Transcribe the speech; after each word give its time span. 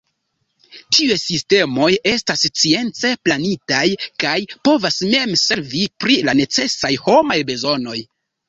Tiuj 0.95 1.17
sistemoj 1.23 1.89
estas 2.11 2.45
science 2.61 3.11
planitaj 3.27 3.83
kaj 4.25 4.33
povas 4.69 4.99
mem 5.13 5.37
servi 5.45 5.85
pri 6.05 6.19
la 6.31 6.39
necesaj 6.43 6.93
homaj 7.07 7.43
bezonoj. 7.53 7.99